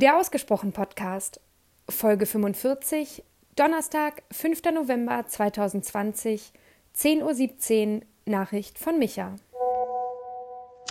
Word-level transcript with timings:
Der 0.00 0.16
Ausgesprochen 0.16 0.72
Podcast, 0.72 1.42
Folge 1.86 2.24
45, 2.24 3.22
Donnerstag, 3.54 4.22
5. 4.32 4.62
November 4.72 5.26
2020, 5.26 6.54
10.17 6.96 7.96
Uhr, 7.96 8.00
Nachricht 8.24 8.78
von 8.78 8.98
Micha. 8.98 9.36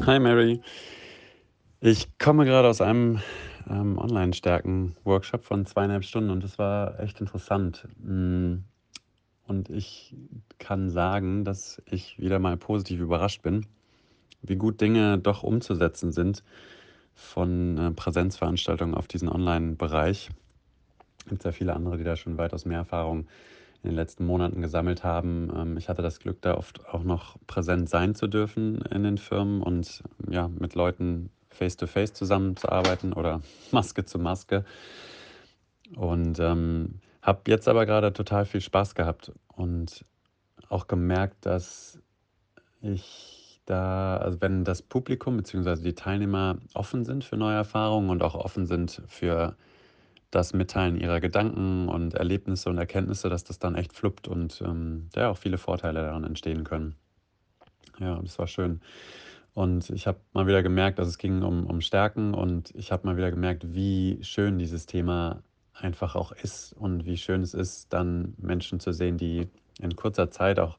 Hi 0.06 0.20
Mary. 0.20 0.62
Ich 1.82 2.20
komme 2.20 2.46
gerade 2.46 2.68
aus 2.68 2.82
einem 2.82 3.20
ähm, 3.68 3.98
Online-Stärken-Workshop 3.98 5.44
von 5.44 5.66
zweieinhalb 5.66 6.04
Stunden 6.04 6.30
und 6.30 6.44
es 6.44 6.60
war 6.60 7.00
echt 7.00 7.20
interessant. 7.20 7.88
Mm, 8.04 8.58
und 9.48 9.72
ich 9.72 10.16
kann 10.60 10.92
sagen, 10.92 11.46
dass 11.46 11.82
ich 11.90 12.20
wieder 12.20 12.38
mal 12.38 12.58
positiv 12.58 13.00
überrascht 13.00 13.42
bin, 13.42 13.66
wie 14.44 14.56
gut 14.56 14.80
Dinge 14.80 15.18
doch 15.18 15.42
umzusetzen 15.42 16.12
sind 16.12 16.44
von 17.20 17.78
äh, 17.78 17.92
Präsenzveranstaltungen 17.92 18.96
auf 18.96 19.08
diesen 19.08 19.30
Online-Bereich. 19.30 20.30
Es 21.20 21.26
gibt 21.30 21.44
sehr 21.44 21.54
viele 21.54 21.76
andere, 21.76 21.98
die 21.98 22.04
da 22.04 22.16
schon 22.16 22.38
weitaus 22.38 22.66
mehr 22.66 22.80
Erfahrung 22.80 23.28
in 23.84 23.92
den 23.92 23.96
letzten 23.96 24.26
Monaten 24.26 24.62
gesammelt 24.62 25.04
haben. 25.04 25.52
Ähm, 25.56 25.78
ich 25.78 25.90
hatte 25.90 26.02
das 26.02 26.20
Glück, 26.20 26.42
da 26.42 26.56
oft 26.56 26.88
auch 26.88 27.04
noch 27.04 27.38
präsent 27.48 27.90
sein 27.90 28.16
zu 28.16 28.28
dürfen 28.28 28.82
in 28.92 29.04
den 29.04 29.18
Firmen 29.18 29.62
und 29.62 30.04
ja, 30.30 30.48
mit 30.48 30.76
Leuten 30.76 31.30
face-to-face 31.50 32.12
-face 32.12 32.14
zusammenzuarbeiten 32.14 33.14
oder 33.14 33.42
Maske 33.72 34.06
zu 34.06 34.18
Maske. 34.18 34.66
Und 35.96 36.40
ähm, 36.40 37.00
habe 37.22 37.42
jetzt 37.48 37.68
aber 37.68 37.86
gerade 37.86 38.14
total 38.14 38.46
viel 38.46 38.62
Spaß 38.62 38.96
gehabt 38.96 39.32
und 39.56 40.06
auch 40.70 40.88
gemerkt, 40.88 41.46
dass 41.46 42.00
ich 42.82 43.39
da, 43.70 44.18
also 44.18 44.42
wenn 44.42 44.64
das 44.64 44.82
Publikum 44.82 45.38
bzw. 45.38 45.84
die 45.84 45.94
Teilnehmer 45.94 46.58
offen 46.74 47.06
sind 47.06 47.24
für 47.24 47.38
neue 47.38 47.56
Erfahrungen 47.56 48.10
und 48.10 48.24
auch 48.24 48.36
offen 48.36 48.66
sind 48.66 49.02
für 49.08 49.56
das 50.32 50.54
Mitteilen 50.54 51.00
ihrer 51.00 51.20
Gedanken 51.20 51.88
und 51.88 52.14
Erlebnisse 52.14 52.70
und 52.70 52.78
Erkenntnisse, 52.78 53.30
dass 53.30 53.44
das 53.44 53.60
dann 53.60 53.76
echt 53.76 53.94
fluppt 53.94 54.28
und 54.28 54.62
ähm, 54.66 55.10
ja 55.16 55.30
auch 55.30 55.38
viele 55.38 55.58
Vorteile 55.58 56.02
daran 56.02 56.24
entstehen 56.24 56.64
können. 56.64 56.96
Ja, 58.00 58.20
das 58.22 58.38
war 58.40 58.48
schön. 58.48 58.82
Und 59.54 59.90
ich 59.90 60.08
habe 60.08 60.20
mal 60.34 60.48
wieder 60.48 60.64
gemerkt, 60.64 61.00
dass 61.00 61.08
es 61.08 61.18
ging 61.18 61.42
um, 61.42 61.66
um 61.66 61.82
Stärken 61.82 62.34
und 62.34 62.74
ich 62.76 62.92
habe 62.92 63.06
mal 63.06 63.18
wieder 63.18 63.32
gemerkt, 63.32 63.74
wie 63.74 64.20
schön 64.22 64.60
dieses 64.60 64.86
Thema 64.86 65.42
einfach 65.74 66.16
auch 66.16 66.32
ist 66.32 66.74
und 66.74 67.06
wie 67.06 67.18
schön 67.18 67.42
es 67.42 67.54
ist, 67.54 67.92
dann 67.94 68.36
Menschen 68.38 68.80
zu 68.80 68.94
sehen, 68.94 69.18
die 69.18 69.48
in 69.80 69.96
kurzer 69.96 70.30
Zeit 70.30 70.60
auch 70.60 70.78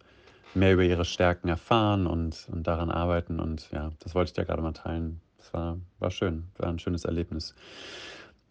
mehr 0.55 0.73
über 0.73 0.83
ihre 0.83 1.05
Stärken 1.05 1.49
erfahren 1.49 2.07
und, 2.07 2.49
und 2.51 2.67
daran 2.67 2.91
arbeiten. 2.91 3.41
Und 3.41 3.71
ja, 3.73 3.91
das 4.01 4.15
wollte 4.15 4.31
ich 4.31 4.33
dir 4.35 4.45
gerade 4.45 4.63
mal 4.63 4.73
teilen. 4.73 5.21
Das 5.39 5.53
war, 5.53 5.79
war 5.99 6.11
schön, 6.11 6.45
war 6.59 6.69
ein 6.69 6.79
schönes 6.79 7.05
Erlebnis. 7.05 7.55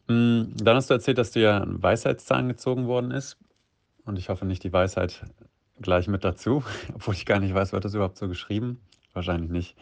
Mm, 0.07 0.43
dann 0.55 0.75
hast 0.75 0.89
du 0.89 0.93
erzählt, 0.93 1.17
dass 1.17 1.31
dir 1.31 1.61
ein 1.61 1.81
Weisheitszahn 1.81 2.47
gezogen 2.47 2.87
worden 2.87 3.11
ist. 3.11 3.37
Und 4.05 4.17
ich 4.17 4.29
hoffe 4.29 4.45
nicht 4.45 4.63
die 4.63 4.73
Weisheit 4.73 5.23
gleich 5.81 6.07
mit 6.07 6.23
dazu, 6.23 6.63
obwohl 6.93 7.13
ich 7.13 7.25
gar 7.25 7.39
nicht 7.39 7.53
weiß, 7.53 7.73
wird 7.73 7.85
das 7.85 7.93
überhaupt 7.93 8.17
so 8.17 8.27
geschrieben? 8.27 8.81
Wahrscheinlich 9.13 9.51
nicht. 9.51 9.77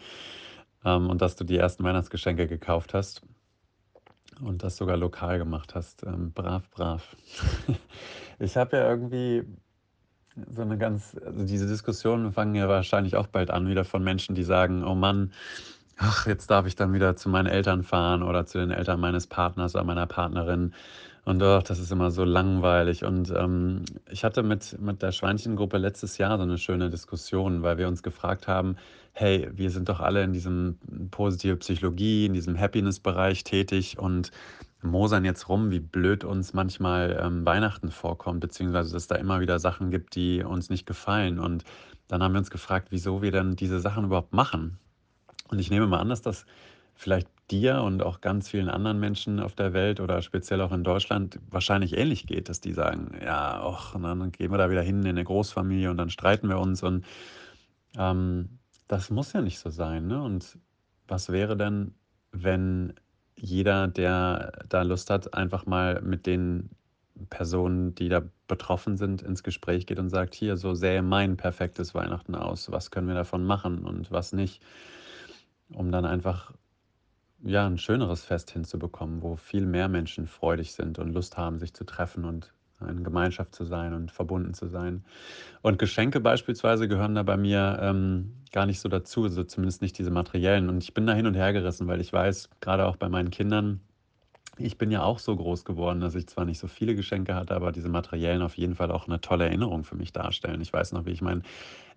Ähm, 0.86 1.10
und 1.10 1.22
dass 1.22 1.36
du 1.36 1.44
die 1.44 1.58
ersten 1.58 1.84
Weihnachtsgeschenke 1.84 2.48
gekauft 2.48 2.94
hast 2.94 3.22
und 4.42 4.64
das 4.64 4.78
sogar 4.78 4.98
lokal 4.98 5.38
gemacht 5.38 5.76
hast. 5.76 6.04
Ähm, 6.04 6.32
brav, 6.34 6.70
brav. 6.72 7.16
ich 8.40 8.58
habe 8.58 8.78
ja 8.78 8.90
irgendwie 8.90 9.44
so 10.56 10.62
eine 10.62 10.78
ganz, 10.78 11.16
also 11.26 11.46
diese 11.46 11.68
Diskussionen 11.68 12.32
fangen 12.32 12.56
ja 12.56 12.68
wahrscheinlich 12.68 13.16
auch 13.16 13.28
bald 13.28 13.52
an, 13.52 13.68
wieder 13.68 13.86
von 13.86 14.04
Menschen, 14.04 14.36
die 14.36 14.44
sagen, 14.44 14.84
oh 14.84 14.96
Mann, 14.96 15.32
ach, 15.98 16.28
jetzt 16.28 16.50
darf 16.52 16.66
ich 16.66 16.76
dann 16.76 16.94
wieder 16.94 17.16
zu 17.16 17.30
meinen 17.30 17.48
Eltern 17.48 17.84
fahren 17.84 18.24
oder 18.24 18.46
zu 18.46 18.60
den 18.60 18.72
Eltern 18.72 19.00
meines 19.00 19.28
Partners 19.28 19.76
oder 19.76 19.84
meiner 19.84 20.06
Partnerin. 20.06 20.74
Und 21.26 21.40
doch, 21.40 21.62
das 21.62 21.80
ist 21.80 21.92
immer 21.92 22.10
so 22.10 22.24
langweilig. 22.24 23.04
Und 23.04 23.34
ähm, 23.36 23.84
ich 24.10 24.24
hatte 24.24 24.44
mit, 24.44 24.80
mit 24.80 25.02
der 25.02 25.12
Schweinchengruppe 25.12 25.78
letztes 25.78 26.18
Jahr 26.18 26.38
so 26.38 26.44
eine 26.44 26.58
schöne 26.58 26.90
Diskussion, 26.90 27.64
weil 27.64 27.78
wir 27.78 27.90
uns 27.90 28.02
gefragt 28.02 28.48
haben, 28.48 28.78
hey, 29.12 29.50
wir 29.52 29.70
sind 29.72 29.90
doch 29.90 30.00
alle 30.00 30.24
in 30.24 30.32
diesem 30.32 30.78
positive 31.12 31.58
Psychologie, 31.58 32.28
in 32.28 32.34
diesem 32.34 32.58
Happiness-Bereich 32.58 33.44
tätig 33.44 34.00
und 34.00 34.32
mosern 34.82 35.26
jetzt 35.26 35.50
rum, 35.50 35.72
wie 35.72 35.80
blöd 35.80 36.24
uns 36.24 36.54
manchmal 36.54 37.20
ähm, 37.22 37.46
Weihnachten 37.46 37.92
vorkommt, 37.92 38.42
beziehungsweise 38.42 38.94
dass 38.94 39.08
da 39.08 39.16
immer 39.16 39.40
wieder 39.40 39.60
Sachen 39.60 39.90
gibt, 39.92 40.16
die 40.16 40.44
uns 40.44 40.70
nicht 40.70 40.86
gefallen. 40.86 41.40
Und 41.40 41.64
dann 42.08 42.22
haben 42.22 42.34
wir 42.34 42.40
uns 42.40 42.52
gefragt, 42.52 42.90
wieso 42.92 43.22
wir 43.22 43.32
dann 43.32 43.56
diese 43.56 43.80
Sachen 43.80 44.06
überhaupt 44.06 44.34
machen. 44.34 44.78
Und 45.50 45.60
ich 45.60 45.70
nehme 45.70 45.88
mal 45.88 46.00
an, 46.00 46.10
dass 46.10 46.22
das 46.22 46.46
vielleicht 46.94 47.28
dir 47.50 47.82
und 47.82 48.04
auch 48.04 48.22
ganz 48.22 48.50
vielen 48.50 48.70
anderen 48.70 49.00
Menschen 49.00 49.40
auf 49.40 49.56
der 49.56 49.74
Welt 49.74 50.00
oder 50.00 50.22
speziell 50.22 50.62
auch 50.62 50.72
in 50.72 50.84
Deutschland 50.84 51.40
wahrscheinlich 51.50 51.96
ähnlich 51.96 52.28
geht, 52.28 52.50
dass 52.50 52.60
die 52.60 52.74
sagen, 52.74 53.12
ja, 53.24 53.64
och, 53.64 53.94
dann 53.94 54.32
gehen 54.32 54.52
wir 54.52 54.58
da 54.58 54.70
wieder 54.70 54.82
hin 54.82 55.02
in 55.02 55.10
eine 55.10 55.24
Großfamilie 55.24 55.90
und 55.90 55.98
dann 55.98 56.10
streiten 56.10 56.50
wir 56.50 56.60
uns. 56.60 56.84
Und 56.84 57.06
ähm, 57.98 58.60
das 58.88 59.10
muss 59.10 59.34
ja 59.34 59.42
nicht 59.42 59.60
so 59.60 59.70
sein. 59.70 60.08
Ne? 60.08 60.22
Und 60.22 60.58
was 61.08 61.30
wäre 61.30 61.56
denn, 61.56 61.94
wenn 62.32 62.94
jeder, 63.38 63.88
der 63.88 64.66
da 64.68 64.82
Lust 64.82 65.10
hat, 65.10 65.34
einfach 65.34 65.66
mal 65.66 66.02
mit 66.02 66.26
den 66.26 66.70
Personen, 67.30 67.96
die 67.96 68.10
da 68.10 68.24
betroffen 68.48 68.98
sind, 68.98 69.22
ins 69.22 69.44
Gespräch 69.44 69.86
geht 69.86 70.00
und 70.00 70.10
sagt, 70.10 70.36
hier, 70.36 70.58
so 70.58 70.74
sähe 70.74 71.02
mein 71.02 71.38
perfektes 71.38 71.96
Weihnachten 71.96 72.36
aus, 72.36 72.72
was 72.72 72.92
können 72.92 73.08
wir 73.08 73.16
davon 73.16 73.46
machen 73.46 73.86
und 73.86 74.12
was 74.12 74.34
nicht, 74.34 74.62
um 75.70 75.92
dann 75.92 76.06
einfach 76.06 76.54
ja, 77.44 77.68
ein 77.68 77.78
schöneres 77.78 78.26
Fest 78.26 78.52
hinzubekommen, 78.52 79.22
wo 79.22 79.36
viel 79.36 79.66
mehr 79.66 79.88
Menschen 79.88 80.28
freudig 80.28 80.74
sind 80.74 80.98
und 81.00 81.14
Lust 81.14 81.38
haben, 81.38 81.60
sich 81.60 81.74
zu 81.74 81.84
treffen 81.84 82.26
und 82.26 82.54
in 82.82 83.04
Gemeinschaft 83.04 83.56
zu 83.56 83.66
sein 83.66 83.94
und 83.94 84.12
verbunden 84.12 84.54
zu 84.54 84.68
sein. 84.68 85.04
Und 85.62 85.80
Geschenke 85.80 86.20
beispielsweise 86.20 86.88
gehören 86.88 87.16
da 87.16 87.24
bei 87.24 87.38
mir 87.38 87.80
ähm, 87.82 88.34
gar 88.52 88.66
nicht 88.66 88.80
so 88.80 88.90
dazu, 88.90 89.24
also 89.24 89.44
zumindest 89.44 89.82
nicht 89.82 89.98
diese 89.98 90.12
materiellen. 90.12 90.70
Und 90.70 90.84
ich 90.84 90.94
bin 90.94 91.08
da 91.08 91.14
hin 91.14 91.26
und 91.26 91.36
her 91.36 91.54
gerissen, 91.54 91.88
weil 91.88 92.02
ich 92.02 92.14
weiß, 92.14 92.50
gerade 92.62 92.86
auch 92.86 92.98
bei 92.98 93.10
meinen 93.10 93.32
Kindern, 93.32 93.82
ich 94.60 94.78
bin 94.78 94.92
ja 94.92 95.04
auch 95.04 95.20
so 95.20 95.36
groß 95.36 95.66
geworden, 95.66 96.00
dass 96.00 96.16
ich 96.16 96.28
zwar 96.28 96.46
nicht 96.46 96.60
so 96.60 96.68
viele 96.68 96.96
Geschenke 96.96 97.36
hatte, 97.36 97.56
aber 97.56 97.72
diese 97.72 97.90
materiellen 97.90 98.42
auf 98.42 98.58
jeden 98.58 98.76
Fall 98.76 98.92
auch 98.92 99.08
eine 99.08 99.22
tolle 99.22 99.46
Erinnerung 99.46 99.84
für 99.84 99.96
mich 99.96 100.14
darstellen. 100.14 100.62
Ich 100.62 100.74
weiß 100.74 100.92
noch, 100.94 101.06
wie 101.06 101.12
ich 101.12 101.22
meinen 101.22 101.44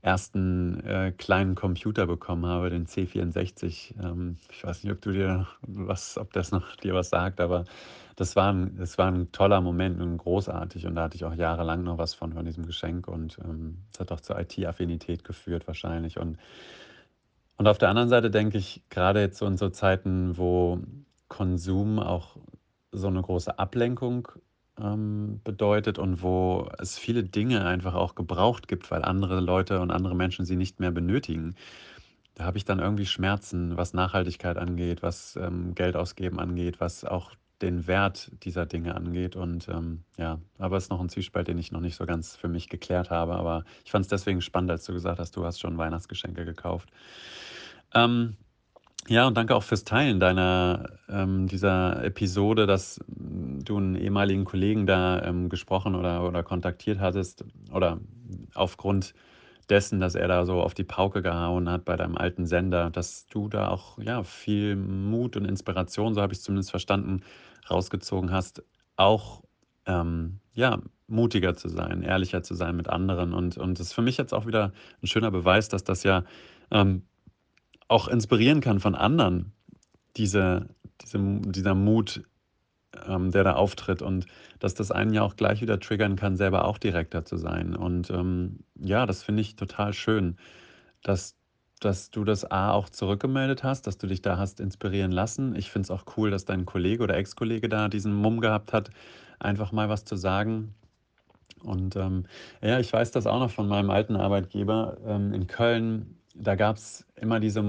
ersten 0.03 0.81
äh, 0.85 1.13
kleinen 1.13 1.55
Computer 1.55 2.07
bekommen 2.07 2.47
habe, 2.47 2.71
den 2.71 2.87
C64. 2.87 3.95
Ähm, 4.03 4.37
ich 4.51 4.65
weiß 4.65 4.83
nicht, 4.83 4.93
ob 4.93 5.01
du 5.03 5.13
dir 5.13 5.47
was, 5.63 6.17
ob 6.17 6.33
das 6.33 6.53
noch 6.53 6.77
dir 6.83 6.95
was 6.95 7.11
sagt, 7.11 7.41
aber 7.41 7.65
das 8.17 8.37
war 8.37 8.53
ein, 8.53 8.77
das 8.77 8.99
war 8.99 9.11
ein 9.11 9.33
toller 9.33 9.61
Moment 9.61 10.01
und 10.01 10.19
großartig. 10.19 10.87
Und 10.87 10.95
da 10.95 11.03
hatte 11.05 11.17
ich 11.17 11.25
auch 11.25 11.35
jahrelang 11.35 11.83
noch 11.83 11.99
was 11.99 12.15
von, 12.15 12.33
von 12.33 12.45
diesem 12.45 12.67
Geschenk. 12.67 13.09
Und 13.09 13.39
ähm, 13.45 13.79
es 13.93 13.99
ähm, 13.99 14.01
hat 14.01 14.13
auch 14.13 14.21
zur 14.21 14.39
IT-Affinität 14.39 15.25
geführt 15.25 15.67
wahrscheinlich. 15.67 16.19
Und, 16.19 16.39
und 17.57 17.69
auf 17.69 17.79
der 17.79 17.91
anderen 17.91 18.09
Seite 18.09 18.31
denke 18.31 18.59
ich, 18.59 18.83
gerade 18.91 19.21
jetzt 19.21 19.39
so 19.39 19.47
in 19.47 19.57
so 19.57 19.69
Zeiten, 19.69 20.37
wo 20.39 20.81
Konsum 21.29 21.99
auch 21.99 22.37
so 22.93 23.07
eine 23.07 23.23
große 23.23 23.59
Ablenkung 23.59 24.29
ähm, 24.79 25.41
bedeutet 25.45 25.99
und 25.99 26.23
wo 26.23 26.69
es 26.79 26.99
viele 26.99 27.25
Dinge 27.25 27.65
einfach 27.65 27.95
auch 27.95 28.15
gebraucht 28.15 28.69
gibt, 28.69 28.91
weil 28.91 29.05
andere 29.05 29.41
Leute 29.41 29.81
und 29.81 29.91
andere 29.91 30.15
Menschen 30.15 30.45
sie 30.45 30.57
nicht 30.57 30.81
mehr 30.81 30.91
benötigen. 30.91 31.55
Da 32.35 32.45
habe 32.45 32.59
ich 32.59 32.65
dann 32.65 32.79
irgendwie 32.79 33.07
Schmerzen, 33.07 33.77
was 33.77 33.93
Nachhaltigkeit 33.93 34.57
angeht, 34.57 35.03
was 35.03 35.37
ähm, 35.37 35.75
Geld 35.75 35.97
ausgeben 35.97 36.41
angeht, 36.41 36.81
was 36.81 37.05
auch 37.05 37.33
den 37.61 37.87
Wert 37.87 38.31
dieser 38.43 38.65
Dinge 38.67 38.95
angeht. 38.95 39.37
Und 39.37 39.69
ähm, 39.69 40.05
ja, 40.17 40.41
aber 40.59 40.77
es 40.77 40.85
ist 40.85 40.91
noch 40.91 41.01
ein 41.01 41.11
Zwiespalt, 41.11 41.49
den 41.49 41.59
ich 41.59 41.73
noch 41.73 41.81
nicht 41.81 41.97
so 41.97 42.07
ganz 42.07 42.37
für 42.37 42.49
mich 42.49 42.69
geklärt 42.69 43.11
habe. 43.11 43.35
Aber 43.35 43.65
ich 43.85 43.91
fand 43.91 44.05
es 44.05 44.09
deswegen 44.09 44.41
spannend, 44.41 44.71
als 44.71 44.85
du 44.85 44.93
gesagt 44.93 45.19
hast, 45.19 45.37
du 45.37 45.45
hast 45.45 45.61
schon 45.61 45.77
Weihnachtsgeschenke 45.77 46.45
gekauft. 46.45 46.89
Ähm, 47.95 48.37
ja, 49.11 49.27
und 49.27 49.37
danke 49.37 49.57
auch 49.57 49.65
fürs 49.65 49.83
Teilen 49.83 50.21
deiner 50.21 50.89
ähm, 51.09 51.49
dieser 51.49 52.05
Episode, 52.05 52.69
dass 52.69 53.01
du 53.09 53.77
einen 53.77 53.97
ehemaligen 53.97 54.45
Kollegen 54.45 54.87
da 54.87 55.21
ähm, 55.25 55.49
gesprochen 55.49 55.97
oder, 55.97 56.23
oder 56.25 56.45
kontaktiert 56.45 57.01
hattest 57.01 57.45
oder 57.73 57.99
aufgrund 58.55 59.13
dessen, 59.69 59.99
dass 59.99 60.15
er 60.15 60.29
da 60.29 60.47
so 60.47 60.63
auf 60.63 60.75
die 60.75 60.85
Pauke 60.85 61.23
gehauen 61.23 61.69
hat 61.69 61.85
bei 61.85 61.97
deinem 61.97 62.17
alten 62.17 62.47
Sender, 62.47 62.91
dass 62.91 63.27
du 63.27 63.49
da 63.49 63.67
auch 63.67 63.99
ja 63.99 64.23
viel 64.23 64.77
Mut 64.77 65.37
und 65.37 65.45
Inspiration, 65.45 66.15
so 66.15 66.23
habe 66.23 66.33
ich 66.33 66.39
es 66.39 66.45
zumindest 66.45 66.71
verstanden, 66.71 67.23
rausgezogen 67.69 68.31
hast, 68.31 68.63
auch 68.95 69.43
ähm, 69.87 70.39
ja 70.55 70.79
mutiger 71.09 71.57
zu 71.57 71.69
sein, 71.69 72.05
ehrlicher 72.05 72.45
zu 72.45 72.55
sein 72.55 72.77
mit 72.77 72.89
anderen. 72.89 73.35
Und 73.35 73.59
und 73.59 73.81
das 73.81 73.89
ist 73.89 73.93
für 73.93 74.03
mich 74.03 74.19
jetzt 74.19 74.33
auch 74.33 74.47
wieder 74.47 74.73
ein 75.03 75.09
schöner 75.09 75.33
Beweis, 75.33 75.69
dass 75.69 75.83
das 75.83 76.05
ja 76.05 76.23
ähm, 76.71 77.03
auch 77.91 78.09
inspirieren 78.09 78.61
kann 78.61 78.81
von 78.81 78.95
anderen, 78.95 79.53
diese, 80.17 80.69
diese, 81.03 81.19
dieser 81.19 81.75
Mut, 81.75 82.23
ähm, 83.07 83.31
der 83.31 83.45
da 83.45 83.55
auftritt 83.55 84.01
und 84.01 84.27
dass 84.61 84.75
das 84.75 84.91
einen 84.91 85.13
ja 85.13 85.23
auch 85.23 85.37
gleich 85.37 85.61
wieder 85.61 85.81
triggern 85.81 86.17
kann, 86.17 86.37
selber 86.37 86.67
auch 86.67 86.79
direkter 86.79 87.25
zu 87.25 87.37
sein. 87.37 87.75
Und 87.75 88.11
ähm, 88.11 88.61
ja, 88.81 89.07
das 89.07 89.23
finde 89.23 89.43
ich 89.43 89.57
total 89.57 89.93
schön, 89.93 90.37
dass 91.03 91.37
dass 91.81 92.11
du 92.11 92.25
das 92.25 92.45
A 92.51 92.73
auch 92.73 92.91
zurückgemeldet 92.91 93.65
hast, 93.65 93.87
dass 93.87 93.97
du 93.97 94.07
dich 94.07 94.21
da 94.21 94.37
hast 94.37 94.61
inspirieren 94.61 95.13
lassen. 95.13 95.57
Ich 95.57 95.71
finde 95.71 95.87
es 95.87 95.91
auch 95.91 96.05
cool, 96.19 96.31
dass 96.31 96.45
dein 96.45 96.67
Kollege 96.67 97.03
oder 97.03 97.17
Ex-Kollege 97.17 97.71
da 97.71 97.89
diesen 97.89 98.13
Mumm 98.13 98.43
gehabt 98.43 98.75
hat, 98.75 98.91
einfach 99.39 99.73
mal 99.73 99.89
was 99.89 100.05
zu 100.05 100.17
sagen. 100.17 100.75
Und 101.63 101.97
ähm, 101.97 102.27
ja, 102.61 102.79
ich 102.79 102.93
weiß 102.93 103.13
das 103.13 103.27
auch 103.27 103.41
noch 103.41 103.51
von 103.51 103.67
meinem 103.67 103.89
alten 103.89 104.15
Arbeitgeber 104.15 104.99
ähm, 105.07 105.33
in 105.33 105.47
Köln. 105.47 106.20
Da 106.35 106.55
gab 106.55 106.77
es 106.77 107.05
immer 107.17 107.41
diese, 107.41 107.63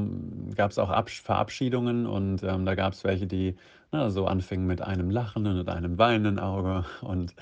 gab 0.55 0.71
es 0.71 0.77
auch 0.77 0.89
Absch 0.89 1.21
Verabschiedungen 1.21 2.05
und 2.05 2.43
ähm, 2.43 2.65
da 2.65 2.75
gab 2.75 2.93
es 2.93 3.03
welche, 3.03 3.27
die 3.27 3.55
na, 3.91 4.09
so 4.09 4.25
anfingen 4.25 4.67
mit 4.67 4.81
einem 4.81 5.09
lachenden 5.09 5.59
und 5.59 5.69
einem 5.69 5.97
weinenden 5.97 6.39
Auge. 6.39 6.85
Und, 7.01 7.35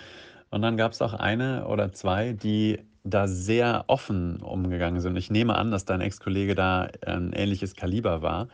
und 0.52 0.64
dann 0.64 0.78
gab 0.78 0.94
es 0.94 1.02
auch 1.02 1.14
eine 1.14 1.68
oder 1.68 1.92
zwei, 1.92 2.34
die 2.34 2.80
da 3.04 3.28
sehr 3.28 3.86
offen 3.88 4.42
umgegangen 4.42 5.00
sind. 5.00 5.16
Ich 5.16 5.30
nehme 5.30 5.56
an, 5.56 5.72
dass 5.72 5.86
dein 5.86 6.02
Ex-Kollege 6.02 6.56
da 6.56 6.88
ein 7.06 7.34
ähnliches 7.34 7.76
Kaliber 7.76 8.22
war, 8.22 8.48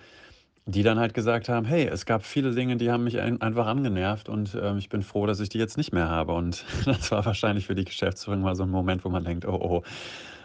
die 0.66 0.84
dann 0.84 1.00
halt 1.00 1.14
gesagt 1.14 1.48
haben, 1.48 1.66
hey, 1.66 1.88
es 1.88 2.06
gab 2.06 2.24
viele 2.26 2.54
Dinge, 2.54 2.76
die 2.78 2.92
haben 2.92 3.04
mich 3.04 3.20
einfach 3.20 3.68
angenervt 3.68 4.30
und 4.30 4.56
äh, 4.56 4.76
ich 4.78 4.90
bin 4.90 5.04
froh, 5.04 5.26
dass 5.26 5.40
ich 5.40 5.50
die 5.50 5.60
jetzt 5.60 5.78
nicht 5.78 5.94
mehr 5.94 6.10
habe. 6.10 6.34
Und 6.34 6.66
das 6.86 7.12
war 7.12 7.26
wahrscheinlich 7.26 7.68
für 7.68 7.76
die 7.76 7.86
Geschäftsführung 7.86 8.42
mal 8.42 8.56
so 8.56 8.64
ein 8.64 8.70
Moment, 8.70 9.06
wo 9.06 9.10
man 9.10 9.24
denkt, 9.24 9.46
oh, 9.46 9.60
oh, 9.62 9.84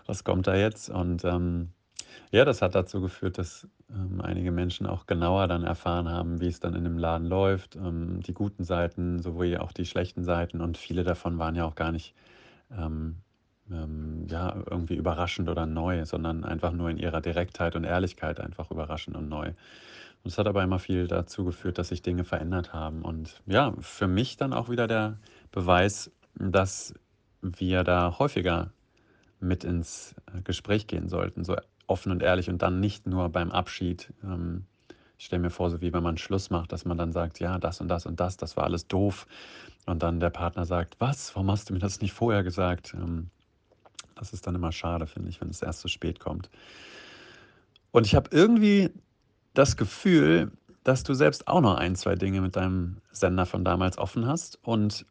was 0.07 0.23
kommt 0.25 0.47
da 0.47 0.57
jetzt? 0.57 0.91
Und 0.91 1.25
ähm, 1.25 1.71
ja, 2.33 2.45
das 2.45 2.63
hat 2.63 2.75
dazu 2.75 3.01
geführt, 3.01 3.39
dass 3.39 3.69
ähm, 3.91 4.21
einige 4.21 4.53
Menschen 4.53 4.87
auch 4.87 5.07
genauer 5.07 5.49
dann 5.49 5.65
erfahren 5.65 6.09
haben, 6.09 6.41
wie 6.41 6.49
es 6.49 6.61
dann 6.61 6.75
in 6.75 6.85
dem 6.85 6.99
Laden 6.99 7.27
läuft, 7.27 7.77
ähm, 7.77 8.21
die 8.21 8.35
guten 8.35 8.65
Seiten, 8.65 9.21
sowohl 9.21 9.57
auch 9.59 9.73
die 9.73 9.87
schlechten 9.87 10.25
Seiten. 10.25 10.61
Und 10.61 10.79
viele 10.79 11.05
davon 11.05 11.39
waren 11.39 11.57
ja 11.57 11.65
auch 11.65 11.75
gar 11.75 11.93
nicht 11.93 12.15
ähm, 12.71 13.17
ähm, 13.71 14.27
ja, 14.29 14.63
irgendwie 14.71 14.97
überraschend 14.97 15.49
oder 15.49 15.67
neu, 15.67 16.05
sondern 16.05 16.45
einfach 16.45 16.73
nur 16.73 16.91
in 16.91 16.99
ihrer 16.99 17.21
Direktheit 17.21 17.77
und 17.77 17.85
Ehrlichkeit 17.85 18.41
einfach 18.41 18.71
überraschend 18.71 19.17
und 19.17 19.29
neu. 19.29 19.49
Und 20.23 20.31
es 20.31 20.39
hat 20.39 20.47
aber 20.47 20.63
immer 20.63 20.79
viel 20.79 21.07
dazu 21.07 21.45
geführt, 21.45 21.79
dass 21.79 21.89
sich 21.89 22.03
Dinge 22.03 22.25
verändert 22.25 22.73
haben. 22.73 23.03
Und 23.03 23.43
ja, 23.47 23.73
für 23.81 24.07
mich 24.07 24.37
dann 24.37 24.53
auch 24.53 24.69
wieder 24.69 24.87
der 24.87 25.19
Beweis, 25.51 26.11
dass 26.35 26.95
wir 27.43 27.85
da 27.85 28.19
häufiger 28.19 28.71
mit 29.41 29.65
ins 29.65 30.15
äh, 30.35 30.43
Gespräch 30.43 30.87
gehen 30.87 31.09
sollten, 31.09 31.45
so 31.45 31.57
offen 31.91 32.13
und 32.13 32.23
ehrlich 32.23 32.49
und 32.49 32.63
dann 32.63 32.81
nicht 32.81 33.07
nur 33.07 33.29
beim 33.29 33.51
Abschied. 33.51 34.13
Ähm, 34.23 34.65
ich 35.19 35.27
stelle 35.27 35.43
mir 35.43 35.51
vor, 35.51 35.71
so 35.71 35.83
wie 35.83 35.93
wenn 35.93 36.03
man 36.03 36.17
Schluss 36.17 36.49
macht, 36.49 36.73
dass 36.73 36.87
man 36.87 36.97
dann 36.97 37.13
sagt, 37.13 37.41
ja, 37.41 37.59
das 37.59 37.81
und 37.83 37.89
das 37.89 38.07
und 38.07 38.19
das, 38.21 38.39
das 38.39 38.57
war 38.57 38.65
alles 38.65 38.87
doof. 38.87 39.27
Und 39.85 40.03
dann 40.03 40.21
der 40.21 40.31
Partner 40.31 40.65
sagt, 40.65 40.97
was, 40.99 41.35
warum 41.35 41.51
hast 41.51 41.69
du 41.69 41.75
mir 41.75 41.79
das 41.79 42.01
nicht 42.01 42.13
vorher 42.13 42.43
gesagt? 42.43 42.95
Ähm, 42.95 43.29
das 44.15 44.33
ist 44.33 44.47
dann 44.47 44.55
immer 44.55 44.73
schade, 44.73 45.07
finde 45.07 45.29
ich, 45.29 45.41
wenn 45.41 45.51
es 45.51 45.63
erst 45.63 45.81
zu 45.81 45.89
spät 45.89 46.21
kommt. 46.21 46.49
Und 47.91 48.07
ich 48.07 48.15
habe 48.15 48.31
irgendwie 48.33 48.91
das 49.55 49.77
Gefühl, 49.77 50.53
dass 50.85 51.03
du 51.03 51.15
selbst 51.15 51.49
auch 51.49 51.61
noch 51.61 51.77
ein, 51.77 51.97
zwei 51.97 52.15
Dinge 52.15 52.41
mit 52.41 52.57
deinem 52.57 52.99
Sender 53.11 53.47
von 53.47 53.65
damals 53.65 53.99
offen 53.99 54.27
hast. 54.27 54.59
Und 54.63 55.05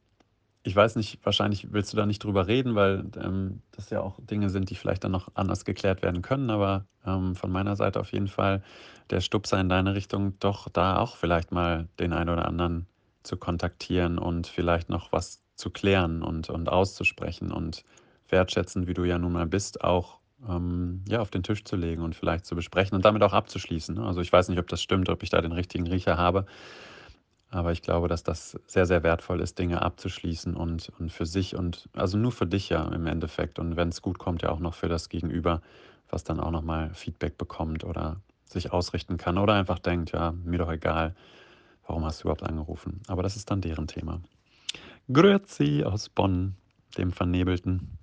ich 0.64 0.76
weiß 0.76 0.96
nicht, 0.98 1.20
wahrscheinlich 1.24 1.72
willst 1.72 1.94
du 1.94 1.98
da 1.98 2.06
nicht 2.06 2.24
drüber 2.24 2.48
reden, 2.48 2.76
weil 2.76 3.06
ähm, 3.22 3.62
das 3.72 3.90
ja 3.90 4.02
auch 4.02 4.20
Dinge 4.20 4.50
sind, 4.50 4.70
die 4.70 4.76
vielleicht 4.76 5.04
dann 5.04 5.12
noch 5.12 5.30
anders 5.36 5.64
geklärt 5.64 6.02
werden 6.02 6.22
können. 6.22 6.50
Aber 6.50 6.86
ähm, 7.06 7.36
von 7.36 7.52
meiner 7.52 7.76
Seite 7.76 8.00
auf 8.00 8.12
jeden 8.12 8.28
Fall 8.28 8.62
der 9.10 9.22
Stupser 9.22 9.60
in 9.60 9.70
deine 9.70 9.96
Richtung, 9.96 10.38
doch 10.40 10.68
da 10.70 10.98
auch 10.98 11.16
vielleicht 11.16 11.52
mal 11.52 11.88
den 12.00 12.14
einen 12.14 12.30
oder 12.30 12.46
anderen 12.46 12.88
zu 13.24 13.38
kontaktieren 13.38 14.18
und 14.18 14.48
vielleicht 14.48 14.90
noch 14.90 15.12
was 15.12 15.44
zu 15.56 15.70
klären 15.70 16.24
und, 16.24 16.50
und 16.50 16.70
auszusprechen 16.70 17.52
und 17.52 17.84
wertschätzend, 18.30 18.88
wie 18.88 18.94
du 18.94 19.04
ja 19.04 19.18
nun 19.18 19.34
mal 19.34 19.48
bist, 19.48 19.84
auch 19.84 20.20
ähm, 20.48 21.04
ja, 21.08 21.20
auf 21.20 21.32
den 21.32 21.44
Tisch 21.44 21.64
zu 21.64 21.76
legen 21.76 22.02
und 22.02 22.16
vielleicht 22.16 22.46
zu 22.46 22.56
besprechen 22.56 22.96
und 22.96 23.06
damit 23.06 23.24
auch 23.24 23.34
abzuschließen. 23.34 23.96
Ne? 23.96 24.06
Also 24.06 24.22
ich 24.22 24.32
weiß 24.32 24.50
nicht, 24.50 24.60
ob 24.60 24.68
das 24.68 24.82
stimmt, 24.82 25.10
ob 25.10 25.24
ich 25.24 25.30
da 25.30 25.42
den 25.42 25.52
richtigen 25.52 25.88
Riecher 25.88 26.18
habe. 26.18 26.46
Aber 27.52 27.72
ich 27.72 27.82
glaube, 27.82 28.08
dass 28.08 28.24
das 28.24 28.60
sehr, 28.68 28.86
sehr 28.86 29.02
wertvoll 29.04 29.42
ist, 29.42 29.58
Dinge 29.58 29.82
abzuschließen 29.82 30.56
und, 30.56 30.92
und 31.00 31.12
für 31.12 31.26
sich 31.26 31.56
und 31.56 31.90
also 31.94 32.18
nur 32.18 32.32
für 32.32 32.46
dich 32.46 32.70
ja 32.70 32.88
im 32.88 33.08
Endeffekt. 33.08 33.58
Und 33.58 33.76
wenn 33.76 33.90
es 33.90 34.02
gut 34.02 34.20
kommt, 34.20 34.44
ja 34.44 34.50
auch 34.50 34.60
noch 34.60 34.76
für 34.76 34.88
das 34.88 35.10
Gegenüber, 35.10 35.62
was 36.10 36.24
dann 36.24 36.40
auch 36.40 36.52
nochmal 36.52 36.94
Feedback 36.94 37.38
bekommt 37.38 37.84
oder 37.84 38.18
sich 38.46 38.72
ausrichten 38.72 39.18
kann 39.18 39.38
oder 39.38 39.54
einfach 39.54 39.80
denkt, 39.80 40.12
ja, 40.12 40.32
mir 40.44 40.60
doch 40.60 40.72
egal, 40.72 41.16
warum 41.88 42.06
hast 42.06 42.20
du 42.20 42.24
überhaupt 42.24 42.44
angerufen. 42.44 43.02
Aber 43.08 43.24
das 43.24 43.36
ist 43.36 43.50
dann 43.50 43.62
deren 43.62 43.88
Thema. 43.88 44.22
Grüezi 45.12 45.84
aus 45.84 46.10
Bonn 46.10 46.56
dem 46.98 47.12
Vernebelten. 47.12 47.98